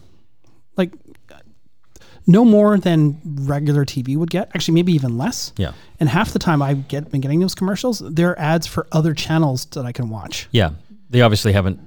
[2.26, 4.50] No more than regular TV would get.
[4.54, 5.52] Actually, maybe even less.
[5.56, 5.72] Yeah.
[6.00, 9.66] And half the time I get been getting those commercials, they're ads for other channels
[9.66, 10.48] that I can watch.
[10.50, 10.70] Yeah,
[11.10, 11.78] they obviously haven't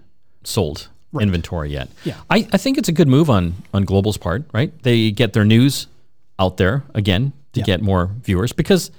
[0.43, 0.87] sold
[1.19, 1.89] inventory yet.
[2.05, 2.15] Yeah.
[2.29, 4.71] I, I think it's a good move on on Global's part, right?
[4.83, 5.87] They get their news
[6.37, 7.65] out there again to Yeah.
[7.65, 8.91] get more viewers because,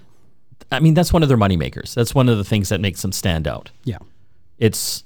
[0.70, 1.94] I mean, that's one of their money makers.
[1.94, 3.70] That's one of the things that makes them stand out.
[3.84, 3.98] Yeah.
[4.58, 5.04] It's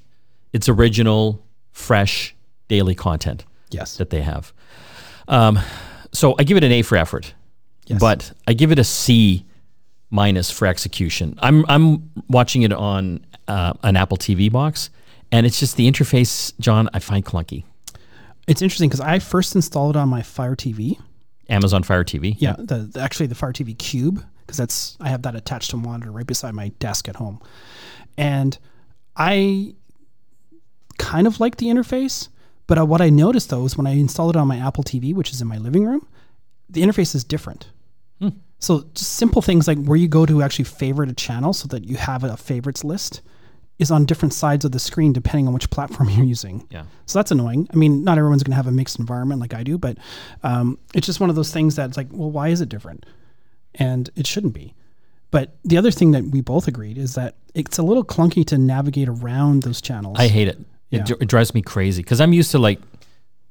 [0.53, 1.41] it's original,
[1.73, 2.35] fresh,
[2.69, 3.97] daily content Yes.
[3.99, 4.53] that they have.
[5.29, 5.59] Um,
[6.15, 7.35] so I give it an A for effort,
[7.87, 8.01] Yes.
[8.01, 9.45] but I give it a C
[10.11, 11.39] minus for execution.
[11.43, 14.89] I'm I'm watching it on uh, an Apple TV box,
[15.31, 16.89] and it's just the interface, John.
[16.95, 17.65] I find clunky.
[18.47, 20.99] It's interesting because I first installed it on my Fire TV.
[21.51, 22.37] Amazon Fire TV.
[22.39, 22.55] Yeah.
[22.59, 25.81] The, the- actually the Fire TV Cube because that's I have that attached to a
[25.81, 27.41] monitor right beside my desk at home,
[28.17, 28.57] and
[29.17, 29.75] I
[30.99, 32.29] kind of like the interface.
[32.67, 35.15] But uh, what I noticed though is when I installed it on my Apple TV,
[35.15, 36.07] which is in my living room,
[36.69, 37.69] the interface is different.
[38.65, 41.85] So just simple things like where you go to actually favorite a channel so that
[41.85, 43.21] you have a favorites list
[43.79, 46.67] is on different sides of the screen depending on which platform you're using.
[46.71, 46.85] Yeah.
[47.05, 47.69] So that's annoying.
[47.75, 49.99] I mean, not everyone's going to have a mixed environment like I do, but
[50.43, 53.05] um, it's just one of those things that's like, well, why is it different?
[53.75, 54.75] And it shouldn't be.
[55.31, 58.57] But the other thing that we both agreed is that it's a little clunky to
[58.57, 60.17] navigate around those channels.
[60.19, 60.59] I hate it.
[60.95, 61.03] Yeah.
[61.03, 62.81] It, it drives me crazy because I'm used to like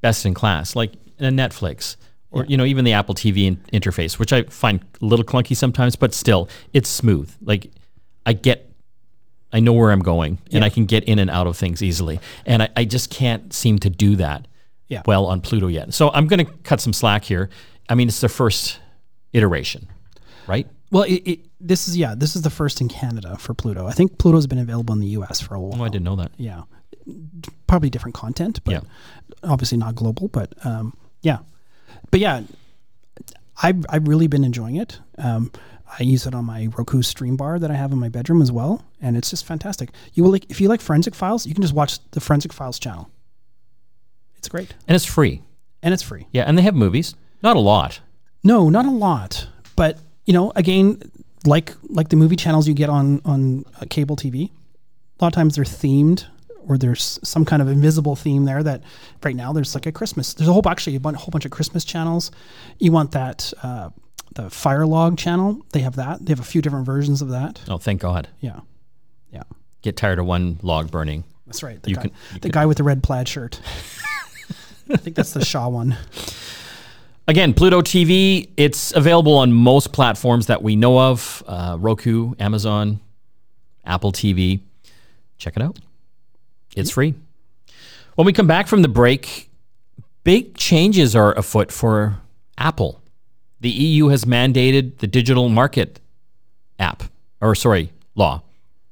[0.01, 1.95] best in class, like a Netflix
[2.32, 5.56] or you know even the Apple TV in- interface, which I find a little clunky
[5.56, 7.32] sometimes, but still it's smooth.
[7.41, 7.71] Like
[8.25, 8.69] I get,
[9.51, 12.19] I know where I'm going, and I can get in and out of things easily,
[12.45, 14.47] and I, I just can't seem to do that
[14.88, 15.03] Yeah.
[15.06, 15.93] well on Pluto yet.
[15.93, 17.49] So I'm going to cut some slack here.
[17.88, 18.79] I mean, it's the first
[19.34, 19.88] iteration,
[20.47, 20.67] right?
[20.91, 23.86] well, it, it, this is, yeah, this is the first in Canada for Pluto.
[23.88, 25.82] I think Pluto's been available in the US for a while.
[25.82, 26.32] Oh, I didn't know that.
[26.38, 26.63] yeah
[27.67, 28.82] probably different content but Yeah.
[29.43, 31.39] obviously not global but um, yeah.
[32.12, 32.41] But yeah
[33.62, 34.99] I've, I've really been enjoying it.
[35.17, 35.51] Um,
[35.99, 38.51] i use it on my roku stream bar that i have in my bedroom as
[38.51, 39.89] well and it's just fantastic.
[40.13, 42.79] You will like if you like forensic files you can just watch the forensic files
[42.79, 43.10] channel.
[44.38, 44.73] It's great.
[44.88, 45.41] And it's free.
[45.82, 46.27] and it's free.
[46.32, 48.01] Yeah, and they have movies, not a lot.
[48.43, 49.47] no not a lot.
[49.75, 51.01] But you know again
[51.45, 54.49] like like the movie channels you get on on uh, cable tv
[55.19, 56.25] a lot of times they're themed
[56.67, 58.82] or there's some kind of invisible theme there that
[59.23, 61.52] right now there's like a christmas there's a whole actually a bun- whole bunch of
[61.52, 62.32] christmas channels
[62.80, 63.89] you want that uh,
[64.36, 67.62] the fire log channel they have that they have a few different versions of that
[67.69, 68.28] Oh, thank God.
[68.39, 68.60] yeah
[69.32, 69.43] yeah
[69.82, 71.23] get tired of one log burning.
[71.45, 71.82] That's right.
[71.84, 73.60] The, You guy, can- the guy with the red plaid shirt.
[74.89, 75.97] I think that's the Shaw one.
[77.28, 82.99] Again, Pluto TV, it's available on most platforms that we know of uh, Roku, Amazon,
[83.86, 84.60] Apple TV.
[85.38, 85.80] Check it out.
[86.75, 87.13] It's free.
[88.15, 89.49] When we come back from the break,
[90.23, 92.19] big changes are afoot for
[92.57, 93.01] Apple.
[93.59, 95.99] The EU has mandated the digital market
[96.79, 97.03] app,
[97.41, 98.43] or sorry, law,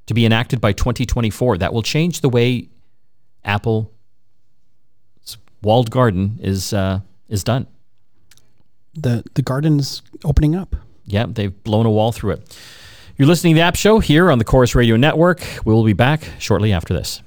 [0.08, 1.58] to be enacted by 2024.
[1.58, 2.70] That will change the way
[3.44, 3.88] Apple's
[5.62, 7.68] walled garden is uh, is done.
[8.94, 10.76] The the garden's opening up.
[11.06, 12.58] Yeah, they've blown a wall through it.
[13.18, 15.42] You're listening to the App Show here on the Corus Radio Network.
[15.66, 17.22] We'll be back shortly after this.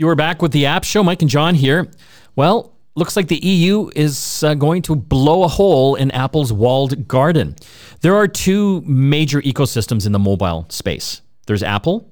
[0.00, 1.02] You are back with the App Show.
[1.02, 1.90] Mike and John here.
[2.36, 7.08] Well, looks like the EU is uh, going to blow a hole in Apple's walled
[7.08, 7.56] garden.
[8.00, 12.08] There are two major ecosystems in the mobile space there's Apple,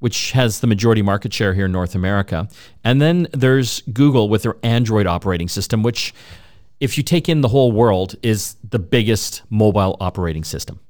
[0.00, 2.48] which has the majority market share here in North America,
[2.82, 6.12] and then there's Google with their Android operating system, which
[6.80, 10.80] if you take in the whole world, is the biggest mobile operating system.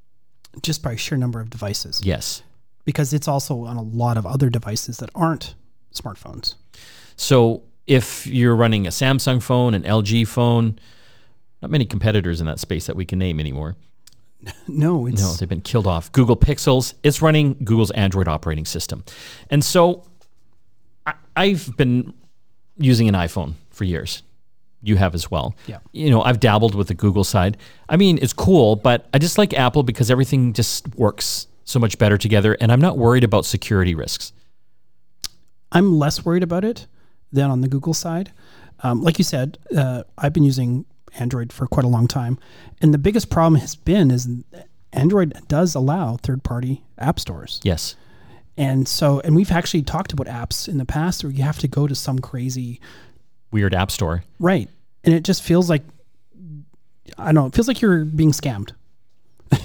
[0.63, 2.43] just by sheer number of devices Yes.
[2.85, 5.55] because it's also on a lot of other devices that aren't
[5.95, 6.55] smartphones.
[7.17, 10.79] So if you're running a Samsung phone, an LG phone,
[11.63, 13.77] not many competitors in that space that we can name anymore.
[14.69, 16.13] No, it's No, they've been killed off.
[16.13, 19.03] Google Pixels, it's running Google's Android operating system.
[19.51, 20.05] And so
[21.07, 22.15] I, I've been
[22.77, 24.23] using an iPhone for years.
[24.81, 25.57] You have as well.
[25.67, 25.79] Yeah.
[25.91, 27.57] You know, I've dabbled with the Google side.
[27.89, 31.99] I mean, it's cool, but I just like Apple because everything just works so much
[31.99, 34.33] better together and I'm not worried about security risks.
[35.73, 36.87] I'm less worried about it
[37.33, 38.33] than on the Google side.
[38.83, 40.85] Um, like you said, uh, I've been using
[41.19, 42.39] Android for quite a long time,
[42.81, 44.29] and the biggest problem has been is
[44.93, 47.97] Android does allow third-party app stores, Yes.
[48.57, 51.69] and so and we've actually talked about apps in the past where you have to
[51.69, 52.81] go to some crazy
[53.51, 54.23] Weird app store.
[54.39, 54.69] right,
[55.05, 55.83] and it just feels like
[57.19, 58.73] I don't know, it feels like you're being scammed.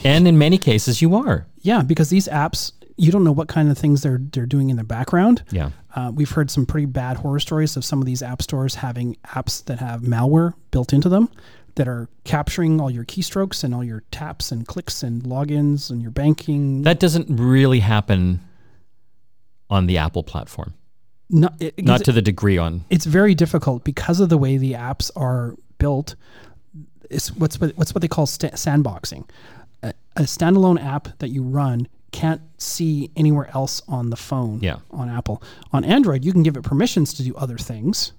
[0.03, 1.45] And in many cases you are.
[1.61, 4.77] Yeah, because these apps, you don't know what kind of things they're they're doing in
[4.77, 5.43] the background.
[5.51, 5.71] Yeah.
[5.95, 9.15] Uh, we've heard some pretty bad horror stories of some of these app stores having
[9.27, 11.29] apps that have malware built into them
[11.75, 16.01] that are capturing all your keystrokes and all your taps and clicks and logins and
[16.01, 16.83] your banking.
[16.83, 18.41] That doesn't really happen
[19.69, 20.75] on the Apple platform.
[21.29, 24.73] not, it, Not to the degree on it's very difficult because of the way the
[24.73, 26.15] apps are built.
[27.09, 29.27] It's what's what, what's what they call sta- sandboxing.
[29.81, 34.59] A, a standalone app that you run can't see anywhere else on the phone.
[34.61, 34.77] Yeah.
[34.91, 38.13] On Apple, on Android, you can give it permissions to do other things.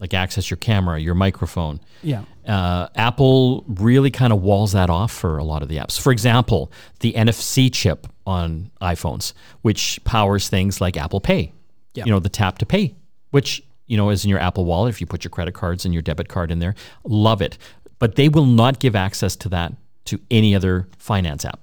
[0.00, 1.80] like access your camera, your microphone.
[2.04, 2.22] Yeah.
[2.46, 5.98] Uh, Apple really kind of walls that off for a lot of the apps.
[6.00, 9.32] For example, the NFC chip on iPhones,
[9.62, 11.52] which powers things like Apple Pay.
[11.94, 12.04] Yeah.
[12.04, 12.94] You know, the tap to pay,
[13.32, 14.90] which you know is in your Apple Wallet.
[14.94, 17.58] If you put your credit cards and your debit card in there, love it.
[17.98, 19.72] But they will not give access to that
[20.04, 21.58] to any other finance app.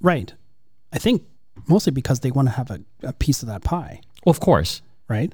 [0.00, 0.32] Right.
[0.92, 1.22] I think
[1.66, 4.82] mostly because they want to have a, a piece of that pie, Well, of course.
[5.08, 5.32] right?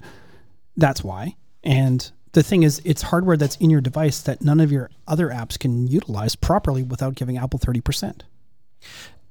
[0.76, 1.36] That's why.
[1.62, 5.28] And the thing is, it's hardware that's in your device that none of your other
[5.28, 8.22] apps can utilize properly without giving Apple 30%.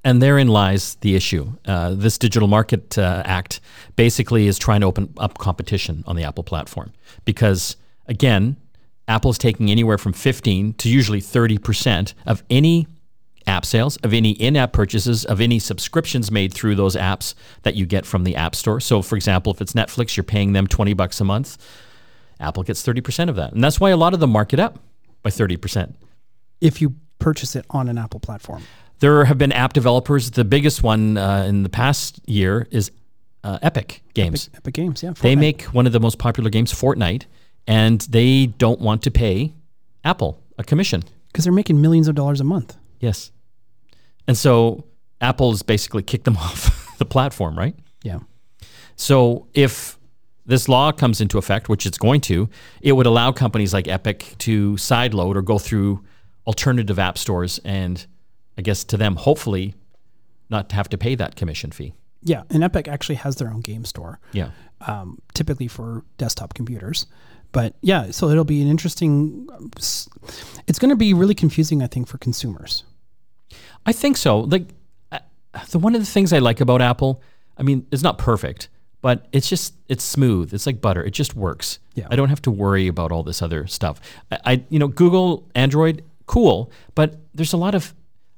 [0.06, 1.54] And therein lies the issue.
[1.66, 3.62] Uh, this Digital Market uh, Act
[3.96, 6.92] basically is trying to open up competition on the Apple platform
[7.26, 8.58] because, again,
[9.08, 12.88] Apple's taking anywhere from 15 to usually 30% of any
[13.48, 17.76] app sales, of any in app purchases, of any subscriptions made through those apps that
[17.76, 18.80] you get from the App Store.
[18.80, 21.58] So, for example, if it's Netflix, you're paying them 20 bucks a month,
[22.40, 23.54] Apple gets 30% of that.
[23.54, 24.80] And that's why a lot of them mark it up
[25.22, 25.94] by 30%.
[26.62, 28.64] If you purchase it on an Apple platform.
[29.00, 30.32] There have been app developers.
[30.32, 32.92] The biggest one uh, in the past year is
[33.44, 34.48] uh, Epic Games.
[34.48, 35.14] Epic, Epic Games, yeah.
[35.22, 37.26] They make one of the most popular games, Fortnite,
[37.68, 39.54] and they don't want to pay
[40.04, 41.04] Apple a commission.
[41.28, 42.76] because they're making millions of dollars a month.
[43.04, 43.32] Yes.
[44.28, 44.86] And so
[45.20, 47.76] Apple's basically kicked them off the platform, right?
[48.04, 48.20] Yeah.
[48.96, 49.98] So if
[50.46, 52.50] this law comes into effect, which it's going to,
[52.82, 56.04] it would allow companies like Epic to sideload or go through
[56.48, 58.06] alternative app stores and
[58.58, 59.74] I guess to them, hopefully,
[60.50, 61.94] not have to pay that commission fee.
[62.22, 62.44] Yeah.
[62.50, 64.52] And Epic actually has their own game store, Yeah.
[64.88, 67.08] um, typically for desktop computers.
[67.52, 69.48] But yeah, so it'll be an interesting.
[70.68, 72.84] It's going to be really confusing, I think, for consumers.
[73.86, 74.40] I think so.
[74.40, 74.70] Like
[75.12, 75.20] uh,
[75.70, 77.22] the one of the things I like about Apple,
[77.58, 78.70] I mean, it's not perfect,
[79.02, 80.54] but it's just it's smooth.
[80.54, 81.04] It's like butter.
[81.04, 81.80] It just works.
[81.96, 82.08] Yeah.
[82.10, 84.00] I don't have to worry about all this other stuff.
[84.32, 87.94] I, I you know, Google Android, cool, but there's a lot of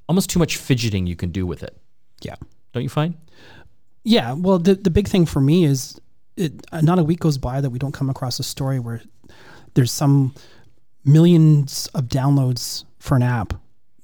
[0.07, 1.77] almost too much fidgeting you can do with it.
[2.21, 2.35] Yeah.
[2.73, 3.15] Don't you find?
[4.03, 5.99] Yeah, well, the the big thing for me is
[6.37, 9.01] it, not a week goes by that we don't come across a story where
[9.73, 10.33] there's some
[11.03, 13.53] millions of downloads for an app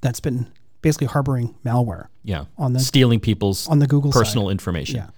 [0.02, 0.48] that's been
[0.82, 2.46] basically harboring malware Yeah.
[2.58, 4.52] on the Stealing people's on the Google personal side.
[4.52, 4.96] information.
[4.98, 5.10] Yeah,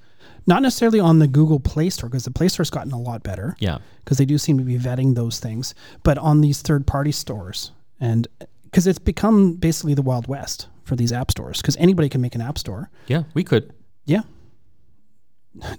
[0.46, 3.56] not necessarily on the Google Play Store because the Play Store's gotten a lot better
[3.60, 3.80] Yeah.
[4.04, 5.74] because they do seem to be vetting those things,
[6.04, 8.28] but on these third party stores and
[8.64, 12.36] because it's become basically the Wild West for these app stores because anybody can make
[12.36, 12.90] an app store.
[13.08, 13.24] Yeah.
[13.34, 13.72] We could.
[14.06, 14.22] Yeah.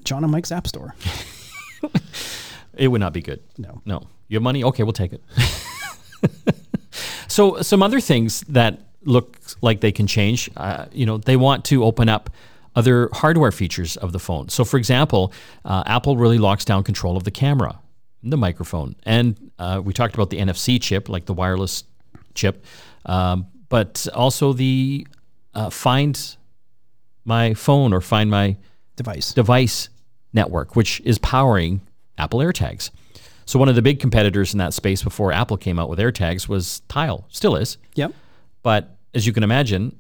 [0.04, 0.94] John and Mike's App Store.
[2.76, 3.40] It would not be good.
[3.58, 3.82] No.
[3.84, 4.06] No.
[4.28, 4.62] You have money?
[4.64, 5.22] Okay, we'll take it.
[7.28, 11.64] so, some other things that look like they can change, uh, you know, they want
[11.66, 12.30] to open up
[12.76, 14.48] other hardware features of the phone.
[14.48, 15.32] So, for example,
[15.64, 17.78] uh, Apple really locks down control of the camera,
[18.22, 18.96] the microphone.
[19.04, 21.84] And uh, we talked about the NFC chip, like the wireless
[22.34, 22.64] chip,
[23.06, 25.06] um, but also the
[25.54, 26.36] uh, Find
[27.24, 28.56] My Phone or Find My
[28.96, 29.32] Device.
[29.32, 29.88] device
[30.32, 31.80] network, which is powering
[32.18, 32.90] Apple AirTags.
[33.46, 36.48] So one of the big competitors in that space before Apple came out with AirTags
[36.48, 37.76] was Tile, still is.
[37.94, 38.12] Yep.
[38.62, 39.98] But as you can imagine,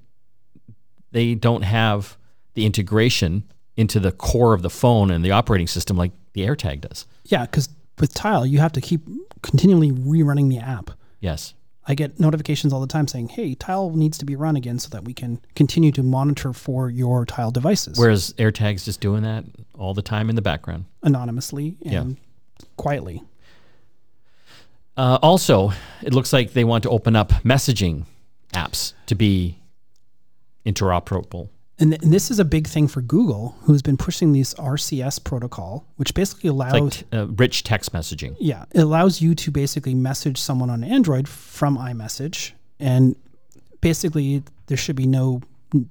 [1.12, 2.16] they don't have
[2.54, 3.44] the integration
[3.76, 7.06] into the core of the phone and the operating system like the AirTag does.
[7.24, 9.06] Yeah, because with Tile, you have to keep
[9.42, 10.90] continually rerunning the app.
[11.20, 11.54] Yes.
[11.86, 14.88] I get notifications all the time saying, "Hey, Tile needs to be run again so
[14.88, 19.44] that we can continue to monitor for your Tile devices Whereas AirTag's just doing that
[19.78, 20.86] all the time in the background.
[21.02, 22.16] anonymously and
[22.76, 23.22] quietly."
[24.96, 25.72] Uh, also,
[26.02, 28.04] it looks like they want to open up messaging
[28.54, 29.58] apps to be
[30.64, 31.48] interoperable.
[31.78, 35.22] And, th- and this is a big thing for Google, who's been pushing this RCS
[35.24, 38.36] protocol, which basically allows Like t- uh, rich text messaging.
[38.38, 43.16] Yeah, it allows you to basically message someone on Android from iMessage, and
[43.80, 45.40] basically there should be no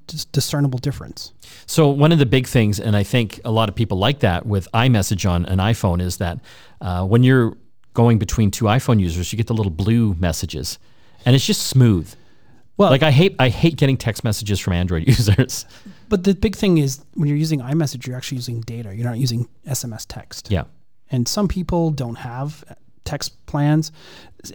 [0.08, 1.34] dis- discernible difference.
[1.66, 4.46] So one of the big things, and I think a lot of people like that
[4.46, 6.40] with iMessage on an iPhone, is that
[6.80, 7.58] uh, when you're
[7.94, 10.80] going between two iPhone users, you get the little blue messages,
[11.26, 12.14] and it's just smooth.
[12.78, 15.66] Well, Like I hate I hate getting text messages from Android users.
[16.10, 18.94] but the big thing is when you're using iMessage, you're actually using data.
[18.96, 20.50] You're not using SMS text.
[20.52, 20.64] Yeah,
[21.12, 22.64] And some people don't have
[23.06, 23.92] text plans.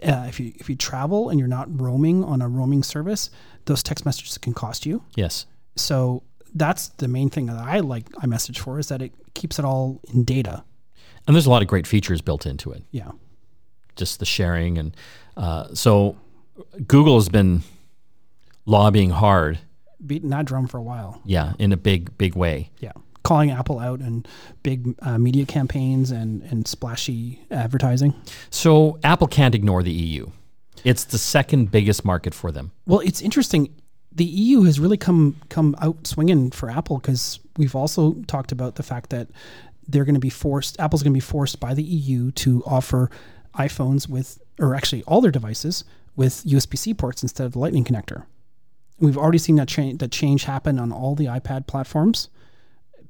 [0.03, 3.29] Uh, if you if you travel and you're not roaming on a roaming service,
[3.65, 5.01] those text messages can cost you.
[5.15, 6.23] yes, So
[6.55, 10.01] that's the main thing that I like iMessage for is that it keeps it all
[10.13, 10.63] in data.
[11.27, 12.83] and there's a lot of great features built into it.
[12.91, 13.11] Yeah.
[13.95, 14.95] Just the sharing, and
[15.37, 16.15] uh, so
[16.87, 17.61] Google has been
[18.69, 19.59] lobbying hard,
[20.05, 21.21] Beating that drum for a while.
[21.25, 22.69] yeah, in a big big way.
[22.79, 22.93] Yeah.
[23.23, 24.25] Calling Apple out and
[24.63, 28.13] big uh, media campaigns and, and splashy advertising.
[28.49, 30.27] So Apple can't ignore the EU.
[30.85, 32.71] It's the second biggest market for them.
[32.85, 33.73] Well, it's interesting.
[34.13, 38.75] The EU has really come come out swinging for Apple because we've also talked about
[38.75, 39.27] the fact that
[39.87, 40.79] they're going to be forced.
[40.79, 43.09] Apple's going to be forced by the EU to offer
[43.55, 45.83] iPhones with, or actually all their devices
[46.15, 48.23] with USB-C ports instead of the Lightning connector.
[48.99, 52.29] We've already seen that change that change happen on all the iPad platforms.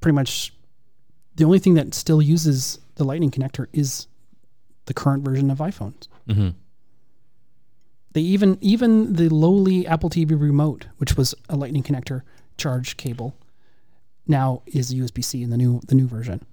[0.02, 0.54] Pretty much,
[1.36, 4.08] the only thing that still uses the Lightning connector is
[4.86, 6.08] the current version of iPhones.
[6.28, 6.50] hmm
[8.14, 12.22] They even even the lowly Apple TV remote, which was a Lightning connector
[12.58, 13.36] charge cable,
[14.28, 16.46] now is USB C in the new the new version.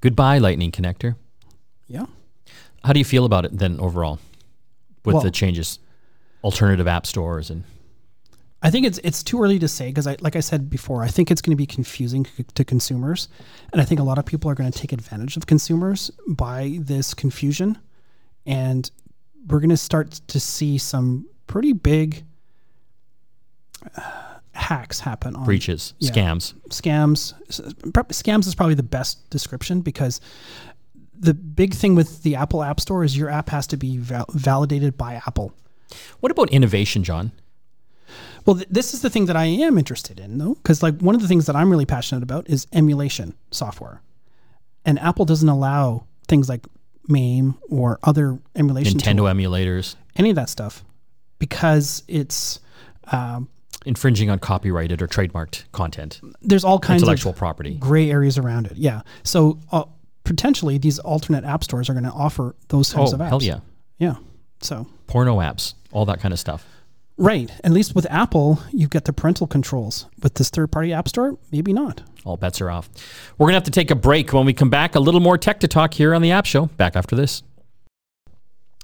[0.00, 1.14] Goodbye, Lightning connector.
[1.86, 2.06] Yeah.
[2.84, 4.18] How do you feel about it then overall
[5.04, 5.78] with Well- the changes,
[6.42, 7.62] alternative app stores and
[8.62, 11.08] I think it's it's too early to say because I like I said before, I
[11.08, 13.28] think it's going to be confusing c- to consumers,
[13.72, 16.78] and I think a lot of people are going to take advantage of consumers by
[16.80, 17.78] this confusion,
[18.46, 18.90] and
[19.48, 22.24] we're going to start to see some pretty big
[23.96, 24.02] uh,
[24.52, 26.12] hacks happen on breaches, yeah.
[26.12, 26.54] scams?
[26.68, 27.34] scams.
[27.48, 30.20] Scams is probably the best description because
[31.18, 34.26] the big thing with the Apple App Store is your app has to be val-
[34.30, 35.52] validated by Apple.
[36.20, 37.32] What about innovation, John?
[38.46, 41.14] Well, th- this is the thing that I am interested in, though, because like one
[41.14, 44.00] of the things that I'm really passionate about is emulation software,
[44.84, 46.66] and Apple doesn't allow things like
[47.08, 50.84] MAME or other emulation Nintendo tool- emulators any of that stuff,
[51.38, 52.60] because it's
[53.10, 53.48] um,
[53.86, 57.74] infringing on copyrighted or trademarked content, there's all kinds intellectual of property.
[57.76, 58.76] gray areas around it.
[58.76, 59.84] Yeah, so uh,
[60.24, 63.28] potentially these alternate app stores are going to offer those types Oh, of apps.
[63.28, 63.60] hell yeah.
[63.98, 64.14] yeah.
[64.60, 66.64] So Porno apps, all that kind of stuff.
[67.18, 70.06] Right, at least with Apple, you've got the parental controls.
[70.22, 72.02] With this third-party app store, maybe not.
[72.24, 72.88] All bets are off.
[73.36, 74.32] We're going to have to take a break.
[74.32, 76.66] When we come back, a little more tech to talk here on the App Show.
[76.66, 77.42] Back after this.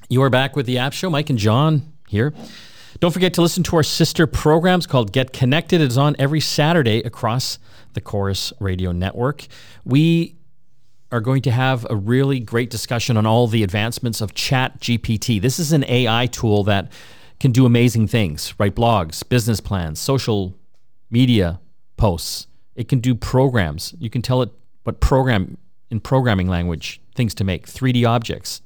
[0.08, 1.10] You are back with the App Show.
[1.10, 2.34] Mike and John here.
[3.00, 5.80] Don't forget to listen to our sister programs called Get Connected.
[5.80, 7.58] It is on every Saturday across
[7.94, 9.46] the Corus Radio Network.
[9.84, 10.36] We
[11.10, 15.40] are going to have a really great discussion on all the advancements of Chat GPT.
[15.40, 16.90] This is an AI tool that
[17.40, 20.54] can do amazing things, write blogs, business plans, social
[21.10, 21.60] media
[21.96, 22.46] posts.
[22.74, 23.94] It can do programs.
[23.98, 24.50] You can tell it
[24.84, 25.58] what program
[25.90, 28.62] in programming language things to make, 3D objects.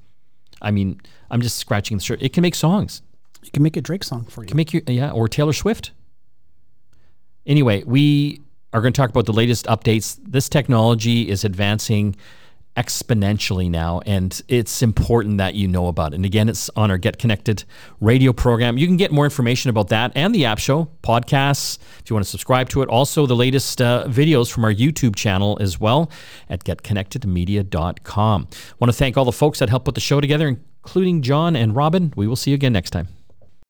[0.60, 1.00] I mean,
[1.30, 2.24] I'm just scratching the surface.
[2.24, 3.02] It can make songs.
[3.42, 4.48] You can make a Drake song for you.
[4.48, 5.92] Can make you yeah, or Taylor Swift.
[7.44, 8.40] Anyway, we
[8.72, 10.18] are going to talk about the latest updates.
[10.22, 12.16] This technology is advancing
[12.76, 16.16] exponentially now, and it's important that you know about it.
[16.16, 17.64] And again, it's on our Get Connected
[18.00, 18.78] radio program.
[18.78, 22.24] You can get more information about that and the app show, podcasts, if you want
[22.24, 22.88] to subscribe to it.
[22.88, 26.10] Also, the latest uh, videos from our YouTube channel as well
[26.48, 28.48] at getconnectedmedia.com.
[28.50, 31.56] I want to thank all the folks that helped put the show together, including John
[31.56, 32.12] and Robin.
[32.16, 33.21] We will see you again next time.